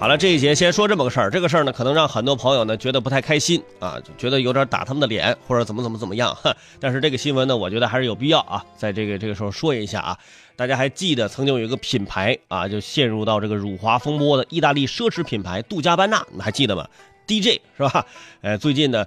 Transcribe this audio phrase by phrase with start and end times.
[0.00, 1.30] 好了，这一节先说这么个事儿。
[1.30, 6.34] 这个事儿呢，可能让很多朋友呢觉得不太开心啊，就觉得有点打他们的脸，或者怎么怎么怎么样。
[6.80, 10.18] 但是这个新闻呢，我觉得还是有必要啊，在这个这个时候说一下啊。
[10.56, 16.88] 大家还记得曾经有一个品牌啊，就陷入到这个辱华风波的意大利奢侈品牌杜嘉班纳，你们还记得吗
[17.26, 18.06] ？DJ 是吧？
[18.40, 19.04] 呃，最近呢，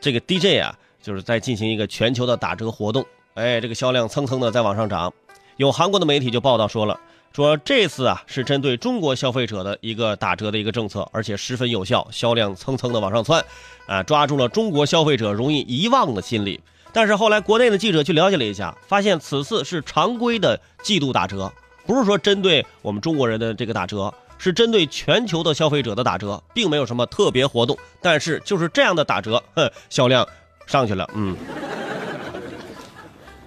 [0.00, 5.12] 这个 DJ 啊，就是在进行一个全球的打折活动，哎，这个销量蹭蹭的在往上涨。
[5.56, 7.00] 有韩国的媒体就报道说了。
[7.32, 13.44] 说这次啊是针对中国消费者的一个打折的一个政策，而且十分有效，销量蹭蹭的往上窜，
[13.86, 16.60] 啊，抓住了中国消费者容易遗忘的心理。
[16.92, 21.52] 但是后来国内的记者去了解了一下，发现此次是常规的季度打折，
[21.86, 27.78] 不是说针对我们中国人的这个打折，是针对全球的消费者的打折，并没有什么特别活动。
[28.00, 30.26] 但是就是这样的打折，哼，销量
[30.66, 31.08] 上去了。
[31.14, 31.36] 嗯，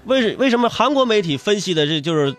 [0.05, 2.33] 为什为什么韩国媒体分析的这就是？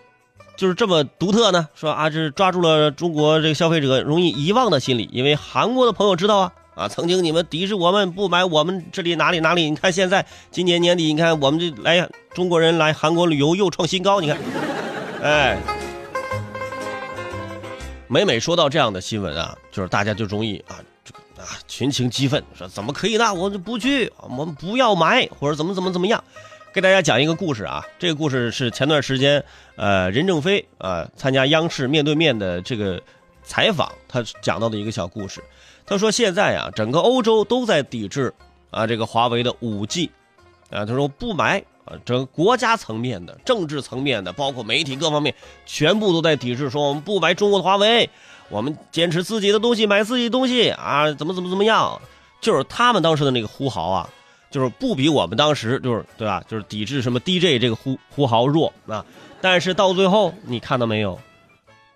[0.55, 1.67] 就是这么独特呢？
[1.73, 14.37] 说啊，这是抓住了中国这个消费者容易遗忘的心理，因为韩国的朋友知道啊啊，曾经你们抵制我们不买我们这里哪里哪里，你看现在今年年底，你看我们这来中国人来韩国旅游又创新高，你看，
[15.21, 15.57] 哎，
[18.07, 20.77] 每每说到这样的新闻啊，就是大家就容易啊
[21.37, 23.33] 啊群情激愤，说怎么可以呢？
[23.33, 26.23] 我就不去，我们不要买，或者怎么怎么怎么样。
[26.73, 29.43] 给大家讲一个故事啊，这个故事是前段时间，
[29.75, 32.99] 呃，任正非啊参加央视面对面的这个
[33.43, 35.39] 采访，他讲到的一个小故事。
[35.85, 38.33] 他说现在啊，整个欧洲都在抵制
[38.71, 40.09] 啊这个华为的五 G，
[40.71, 45.35] 啊，他说不买啊，整个国家层面的、政治层面的，包括媒体各方面，
[45.67, 48.09] 全部都在抵制，说我们不买中国的华为，
[48.49, 52.01] 我们坚持自己的东西，买自己的东西啊，怎么怎么怎么样，
[52.41, 54.09] 就是他们当时的那个呼号啊。
[54.53, 56.43] 就是不比我们当时就是对吧？
[56.47, 59.03] 就是抵制什么 DJ 这个呼呼号弱啊！
[59.41, 61.19] 但是到最后你看到没有，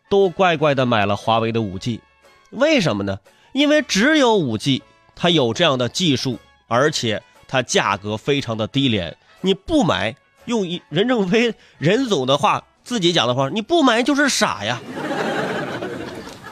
[0.10, 2.02] 都乖乖的买了华为的五 G，
[2.50, 3.20] 为什么呢？
[3.54, 4.82] 因为只有五 G
[5.16, 9.16] 它有这样的技术，而且它价格非常的低廉。
[9.42, 14.82] 你不买，用任正非任总的话自己讲的话，你不买就是傻呀。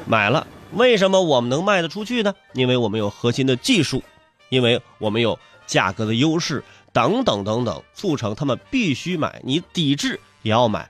[0.06, 2.36] 买了，为什么我们能卖得出去呢？
[2.54, 4.04] 因为我们有核心的技术，
[4.50, 5.40] 因为我们有。
[5.66, 10.90] 价格的优势等等等等，促成他们必须买，你抵制也要买。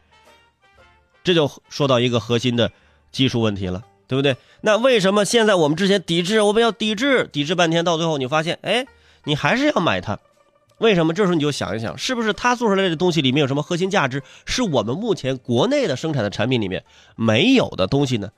[1.24, 2.72] 这就说到一个核心的
[3.12, 4.38] 技术问题了，对不对？
[4.62, 8.86] 那为什么现在我们之前抵制，我们要抵制，抵制半天，到最后你发现，哎，
[9.24, 10.20] 你还是要买它？
[10.78, 11.14] 为什么？
[11.14, 16.84] 这时候你就想一想，是不是他做出来的东西里面有什么核心价值，是我们目前国内的生产的产品里面
[17.16, 18.32] 没有的东西呢？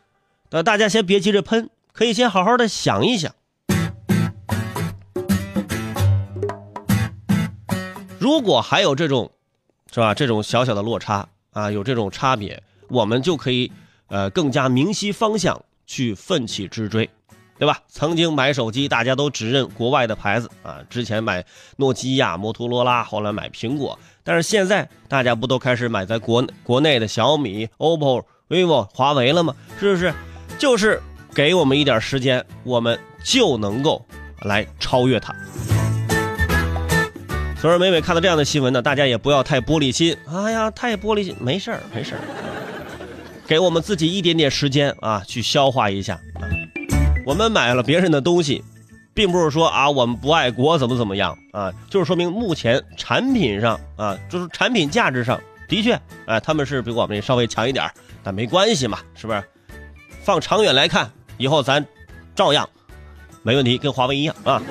[0.52, 3.34] 那大家先别急着喷，可以先好好的想一想。
[8.28, 9.32] 如果还有这种，
[9.90, 10.14] 是吧？
[10.14, 13.72] 这种小小的落差啊，有这种差别，我们就可以，
[14.08, 17.10] 呃，更加明晰方向去奋起直追，
[17.58, 17.80] 对吧？
[17.88, 21.46] 曾经买手机，大家都只认国外的牌子啊，之前买
[21.78, 29.56] 诺基亚、摩托罗拉，后来买苹果，但是现在大家不都开始买在国国内的小米、OPPO、vivo、华为了吗？
[29.80, 30.14] 是不是？
[30.60, 31.02] 就是
[31.34, 34.06] 给我们一点时间，我们就能够
[34.42, 35.34] 来超越它。
[37.60, 40.16] 所以每每看到这样的新闻呢，大家也不要太玻璃心。
[40.28, 42.20] 哎呀，太玻璃心，没事儿，没事儿，
[43.48, 46.20] 给我们自己一点点时间啊，去消化一下。
[47.26, 48.64] 我们买了别人的东西，
[49.14, 57.90] 并不是说啊我们不爱国怎么怎么样啊，就是说明目前产品上啊，就是产品价值上的确，哎，他们是比我们稍微强一点
[58.24, 59.44] 但没关系嘛，是不是？
[60.22, 61.84] 放长远来看，以后咱
[62.36, 62.70] 照样
[63.42, 64.62] 没问题，跟华为一样啊。